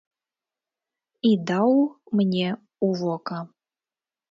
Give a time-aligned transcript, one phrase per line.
[1.33, 1.75] І даў
[2.21, 3.39] мне ў вока.